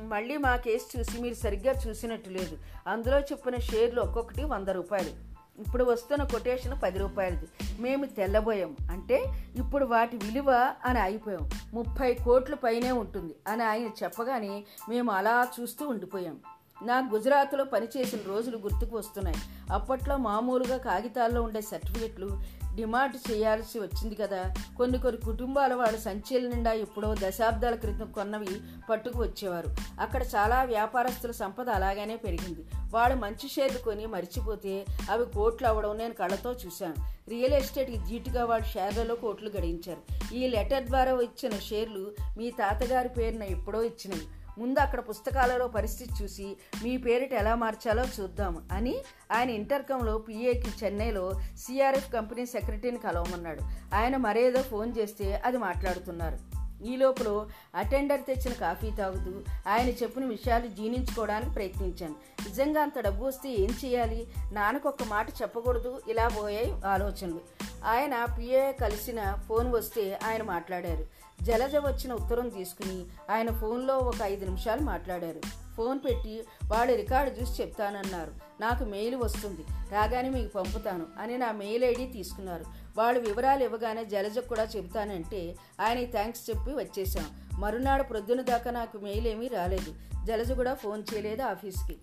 [0.00, 2.58] మళ్ళీ మా కేసు చూసి మీరు సరిగ్గా చూసినట్టు లేదు.
[2.86, 5.25] అందులో చెప్పిన షేర్లు ఒక్కొక్కటి వంద రూపాయలు.
[5.58, 7.46] ఇప్పుడు వస్తున్న కొటేషన్ పది రూపాయలది.
[7.80, 8.76] మేము తెల్లబోయాం.
[8.90, 9.24] అంటే
[9.56, 15.88] ఇప్పుడు వాటి విలువ అని అయిపోయాం ముప్పై కోట్ల పైనే ఉంటుంది అని ఆయన చెప్పగానే మేము అలా చూస్తూ
[15.88, 16.36] ఉండిపోయాం.
[16.82, 19.36] నాకు గుజరాత్లో పనిచేసిన రోజులు గుర్తుకు వస్తున్నాయి.
[19.72, 22.42] అప్పట్లో మామూలుగా కాగితాల్లో ఉండే సర్టిఫికెట్లు
[22.76, 24.54] డిమాండ్ చేయాల్సి వచ్చింది కదా.
[24.76, 28.60] కొన్ని కొన్ని కుటుంబాల వాళ్ళ సంచీల నిండా ఎప్పుడో దశాబ్దాల క్రితం కొన్నవి
[28.90, 29.68] పట్టుకు వచ్చేవారు.
[30.00, 32.64] అక్కడ చాలా వ్యాపారస్తుల సంపద అలాగనే పెరిగింది.
[32.94, 36.94] వాళ్ళు మంచి షేర్లు కొని మర్చిపోతే అవి కోట్లు అవ్వడం నేను కళ్ళతో చూశాను.
[37.30, 40.34] రియల్ ఎస్టేట్కి జీటుగా వాళ్ళు షేర్లలో కోట్లు గడించారు.
[40.34, 44.45] ఈ లెటర్ ద్వారా ఇచ్చిన షేర్లు మీ తాతగారి పేరున ఎప్పుడో ఇచ్చినవి.
[44.58, 48.96] ముందు అక్కడ పుస్తకాలలో పరిస్థితి చూసి మీ పేరిట ఎలా మార్చాలో చూద్దాం అని
[49.32, 53.60] ఆయన ఇంటర్కంలో పిఏకి చెన్నైలో సిఆర్ఎఫ్ కంపెనీ సెక్రటరీని కలవమన్నాడు.
[53.94, 56.38] ఆయన మరేదో ఫోన్ చేస్తే అది మాట్లాడుతున్నారు.
[56.84, 62.14] ఈ లోపల అటెండర్ తెచ్చిన కాఫీ తాగుతూ ఆయన చెప్పిన విషయాలు జీర్ణించుకోవడానికి ప్రయత్నించాను.
[62.48, 64.26] నిజంగా అంత డబ్బు వస్తే ఏం చేయాలి?
[64.52, 66.02] నాన్నకు ఒక్క మాట చెప్పకూడదు.
[66.08, 67.40] ఇలా పోయాయి ఆలోచనలు.
[67.84, 71.06] ఆయన పిఏ కలిసిన ఫోన్ వస్తే ఆయన మాట్లాడారు.
[71.42, 75.40] జలజ వచ్చిన ఉత్తరం తీసుకుని ఆయన ఫోన్లో ఒక ఐదు నిమిషాలు మాట్లాడారు.
[75.76, 78.32] ఫోన్ పెట్టి వాళ్ళ రికార్డు చూసి చెప్తానన్నారు.
[78.60, 79.64] నాకు మెయిల్ వస్తుంది.
[79.92, 82.64] రాగానే మీకు పంపుతాను అని నా మెయిల్ ఐడి తీసుకున్నారు.
[82.96, 87.26] వాళ్ళు వివరాలు ఇవ్వగానే జలజకు కూడా చెబుతానంటే ఆయన థ్యాంక్స్ చెప్పి వచ్చేసాం
[87.58, 89.94] మరునాడు ప్రొద్దున దాకా నాకు మెయిల్ ఏమీ రాలేదు.
[90.24, 91.96] జలజ కూడా ఫోన్ చేయలేదు ఆఫీస్కి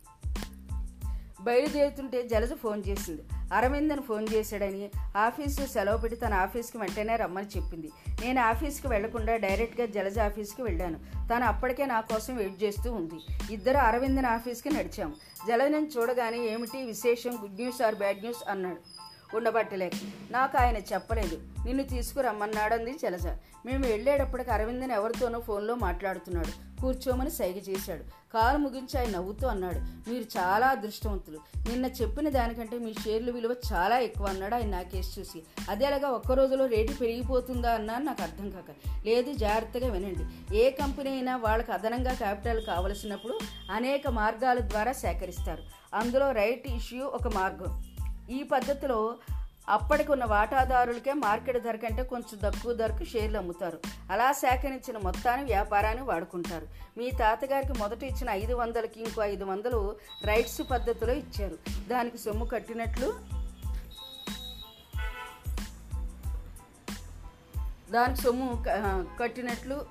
[1.41, 3.21] బయలుదేరుతుంటే జలజ ఫోన్ చేసింది.
[3.53, 7.91] అరవిందన్ ఫోన్ చేశాడని ఆఫీసు సెలవు పెట్టి తన ఆఫీస్కి వెంటనే రమ్మని చెప్పింది.
[8.21, 10.99] నేను ఆఫీస్కి వెళ్ళకుండా డైరెక్ట్గా జలజ ఆఫీస్కి వెళ్ళాను.
[11.33, 13.15] తను అప్పటికే నా కోసం వెయిట్ చేస్తూ ఉంది.
[13.53, 15.13] ఇద్దరు అరవిందన్ ఆఫీస్కి నడిచాము.
[15.47, 17.37] జలజను చూడగానే ఏమిటి విశేషం?
[17.41, 18.92] Good news or bad news అన్నాడు.
[19.35, 19.91] ఉండబట్టలేక.
[20.31, 21.41] నాకు ఆయన చెప్పలేదు.
[21.65, 23.27] నిన్ను తీసుకురమ్మన్నాడంది జలజ.
[23.65, 26.81] మేము వెళ్ళేటప్పటికి అరవిందని ఎవరితోనో ఫోన్లో మాట్లాడుతున్నాడు.
[26.81, 28.33] కూర్చోమని సైగ చేశాడు.
[28.33, 30.09] కాలు ముగించి ఆయన నవ్వుతూ అన్నాడు.
[30.09, 31.39] మీరు చాలా అదృష్టవంతులు.
[31.69, 35.43] నిన్న చెప్పిన దానికంటే మీ షేర్ల విలువ చాలా ఎక్కువ అన్నాడు ఆయన నా కేసు చూసి.
[35.69, 38.99] అదేలాగా ఒక్క రోజులో రేటు పెరిగిపోతుందా అన్నాను నాకు అర్థం కాక.
[39.05, 40.57] లేదు జాగ్రత్తగా వినండి.
[40.57, 43.39] ఏ కంపెనీ అయినా వాళ్ళకి అదనంగా క్యాపిటల్ కావలసినప్పుడు
[43.71, 45.63] అనేక మార్గాల ద్వారా సేకరిస్తారు.
[45.93, 47.92] అందులో రైట్ ఇష్యూ ఒక మార్గం.
[48.29, 49.15] ఈ పద్ధతిలో
[49.69, 53.79] అప్పటికి ఉన్న వాటాదారులకే మార్కెట్ ధర కంటే కొంచెం తక్కువ ధరకు షేర్లు అమ్ముతారు.
[54.11, 56.67] అలా సేకరించిన మొత్తాన్ని వ్యాపారాన్ని వాడుకుంటారు.
[56.97, 61.57] మీ తాతగారికి మొదట ఇచ్చిన ఐదు వందలకి ఇంకో ఐదు వందలు రైట్స్ పద్ధతిలో ఇచ్చారు.
[61.89, 63.13] దానికి సొమ్ము కట్టినట్లు
[67.91, 68.63] దానికి సొమ్ము
[69.19, 69.85] కట్టినట్లు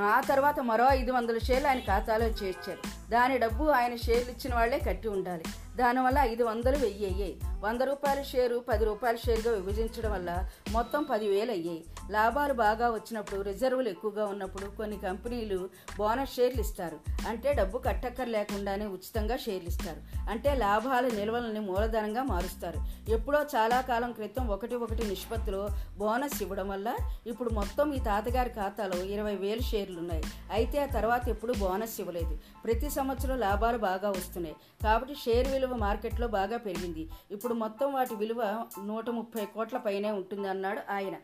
[0.00, 3.10] ఆ తర్వాత మరో ఐదు వందల షేర్లు ఆయన ఖాతాలో చేర్చారు.
[3.10, 5.44] దాని డబ్బు ఆయన షేర్లు ఇచ్చిన వాళ్ళే కట్టి ఉండాలి.
[5.76, 10.30] దానివల్ల ఐదు వందలు వెయ్యి అయ్యాయి వంద రూపాయల షేరు పది రూపాయల షేరుగా విభజించడం వల్ల
[10.72, 17.00] మొత్తం పదివేలు అయ్యాయి లాభాలు బాగా వచ్చినప్పుడు రిజర్వులు ఎక్కువగా ఉన్నప్పుడు కొన్ని కంపెనీలు బోనస్ షేర్లు ఇస్తారు.
[17.28, 20.30] అంటే డబ్బు కట్టక్కర్ లేకుండానే ఉచితంగా షేర్లు ఇస్తారు.
[20.30, 23.10] అంటే లాభాల నిల్వలని మూలధనంగా మారుస్తారు.
[23.10, 29.02] ఎప్పుడో చాలా కాలం క్రితం ఒకటి ఒకటి నిష్పత్తిలో బోనస్ ఇవ్వడం వల్ల ఇప్పుడు మొత్తం ఈ తాతగారి ఖాతాలో
[29.02, 30.22] ఇరవై వేలు షేర్లు ఉన్నాయి.
[30.50, 32.38] అయితే ఆ తర్వాత ఎప్పుడు బోనస్ ఇవ్వలేదు.
[32.64, 34.56] ప్రతి సంవత్సరం లాభాలు బాగా వస్తున్నాయి.
[34.84, 37.08] కాబట్టి షేర్ విలువ మార్కెట్లో బాగా పెరిగింది.
[37.30, 41.14] ఇప్పుడు మొత్తం వాటి విలువ నూట ముప్పై కోట్ల పైనే ఉంటుంది అన్నాడు ఆయన.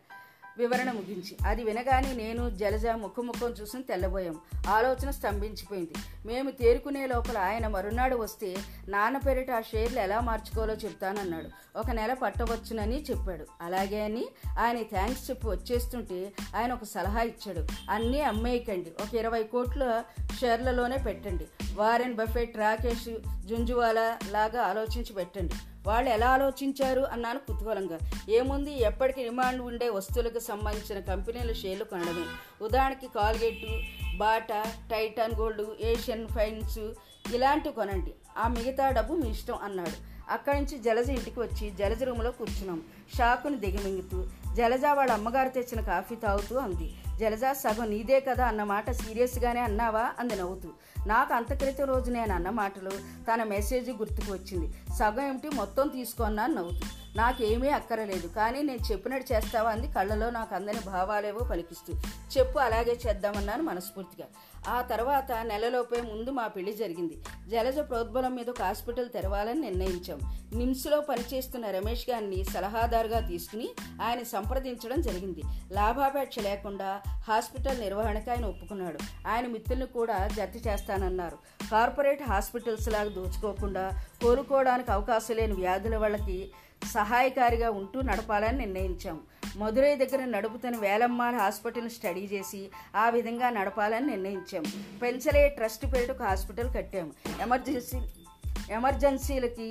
[0.59, 1.37] వివరణ ముగించి.
[1.47, 4.38] అది వినగానే నేను జలజ ముఖం ముఖం చూసుకుని తెల్లబోయాం.
[4.69, 5.93] ఆలోచన స్తంభించిపోయింది.
[6.27, 8.57] మేము తేరుకునే లోపల ఆయన మరునాడు వస్తే
[8.88, 11.79] నాన్న పేరిట ఆ షేర్లు ఎలా మార్చుకోవాలో చెప్తానన్నాడు.
[11.79, 13.47] ఒక నెల పట్టవచ్చునని చెప్పాడు.
[13.61, 14.27] అలాగే అని
[14.59, 17.67] ఆయన థ్యాంక్స్ చెప్పి వచ్చేస్తుంటే ఆయన ఒక సలహా ఇచ్చాడు.
[17.91, 18.93] అన్నీ అమ్మేయకండి.
[19.03, 20.05] ఒక ఇరవై కోట్ల
[20.41, 21.47] షేర్లలోనే పెట్టండి.
[21.75, 23.09] వారెన్ బఫెట్ రాకేష్
[23.47, 25.55] జుంజువాలా లాగా ఆలోచించి పెట్టండి.
[25.87, 27.99] వాళ్ళు ఎలా ఆలోచించారు అన్నాను కుతూహలంగా.
[28.29, 28.83] ఏముంది?
[28.83, 32.25] ఎప్పటికీ డిమాండ్ ఉండే వస్తువులకు సంబంధించిన కంపెనీల షేర్లు కొనడమే.
[32.64, 33.66] ఉదాహరణకి Colgate
[34.16, 36.79] Bata Titan gold Asian Paints
[37.35, 38.14] ఇలాంటివి కొనండి.
[38.38, 40.12] ఆ మిగతా డబ్బు మీ ఇష్టం అన్నాడు.
[40.31, 42.83] అక్కడి నుంచి జలజ ఇంటికి వచ్చి జలజ రూమ్లో కూర్చున్నాం.
[43.16, 46.94] షాకుని దిగమింగుతూ జలజ వాళ్ళ అమ్మగారు తెచ్చిన కాఫీ తాగుతూ అంది.
[47.20, 50.11] జలజ సగం నీదే కదా అన్నమాట సీరియస్గానే అన్నావా?
[50.18, 50.68] అంది నవ్వుతూ.
[51.07, 52.90] నాకు అంత క్రితం రోజు నేను అన్న మాటలు
[53.25, 54.75] తన మెసేజ్ గుర్తుకు వచ్చింది.
[54.98, 57.02] సగం ఏమిటి మొత్తం తీసుకున్నాను నవ్వుతూ.
[57.16, 58.27] నాకేమీ అక్కరలేదు.
[58.27, 59.92] కానీ నేను చెప్పినట్టు చేస్తావా అంది.
[59.92, 61.92] కళ్ళలో నాకు అందని భావాలేవో పలికిస్తూ
[62.38, 64.29] చెప్పు అలాగే చేద్దామన్నాను మనస్ఫూర్తిగా.
[64.68, 67.22] ఆ తర్వాత నెలలోపే ముందు మా పెళ్ళి జరిగింది.
[67.48, 70.18] జలజ ప్రోద్బలం మీద ఒక హాస్పిటల్ తెరవాలని నిర్ణయించాం.
[70.55, 73.70] నిమ్స్లో పనిచేస్తున్న రమేష్ గారిని సలహాదారుగా తీసుకుని
[74.03, 75.42] ఆయన సంప్రదించడం జరిగింది.
[75.72, 79.29] లాభాపేక్ష లేకుండా హాస్పిటల్ నిర్వహణకు ఆయన ఒప్పుకున్నాడు.
[79.29, 81.38] ఆయన మిత్రులను కూడా జత చేస్తానన్నారు.
[81.70, 86.53] కార్పొరేట్ హాస్పిటల్స్ లాగా దోచుకోకుండా కోలుకోవడానికి అవకాశం లేని వ్యాధుల వాళ్ళకి
[86.95, 89.18] సహాయకారిగా ఉంటూ నడపాలని నిర్ణయించాం.
[89.61, 92.61] మధురై దగ్గర నడుపుతున్న వేలమ్మాల హాస్పిటల్ స్టడీ చేసి
[92.97, 94.64] ఆ విధంగా నడపాలని నిర్ణయించాం.
[95.03, 97.12] పెంచలే ట్రస్ట్ పేరిట ఒక హాస్పిటల్ కట్టాము
[97.47, 98.01] ఎమర్జెన్సీ
[98.79, 99.68] ఎమర్జెన్సీలకి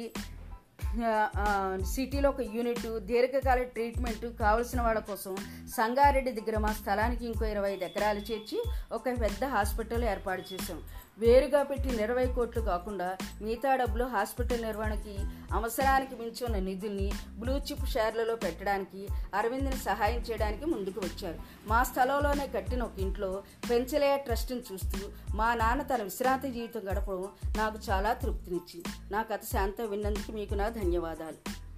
[1.94, 5.34] సిటీలో ఒక యూనిట్ దీర్ఘకాల ట్రీట్మెంట్ కావలసిన వాళ్ళ కోసం
[5.76, 8.58] సంగారెడ్డి దగ్గర మా స్థలానికి ఇంకో ఇరవై ఐదు ఎకరాలు చేర్చి
[8.92, 10.80] ఒక పెద్ద హాస్పిటల్ ఏర్పాటు చేశాం.
[11.20, 15.18] వేరుగా పెట్టిన ఇరవై కోట్లు కాకుండా మిగతా డబ్బులు హాస్పిటల్ నిర్వహణకి
[15.54, 21.40] అవసరానికి మించి ఉన్న నిధుల్ని బ్లూ చిప్ షేర్లలో పెట్టడానికి అరవింద్ని సహాయం చేయడానికి ముందుకు వచ్చారు.
[21.68, 27.80] మా స్థలంలోనే కట్టిన ఒక ఇంట్లో పెంచలే ట్రస్ట్ని చూస్తూ మా నాన్న తన విశ్రాంతి జీవితం గడపడం నాకు
[27.90, 29.14] చాలా తృప్తినిచ్చింది.
[29.14, 31.71] నా కథ శాంతం విన్నందుకు మీకు నా ధన్యవాదాలు.